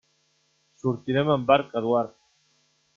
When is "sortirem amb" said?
0.85-1.47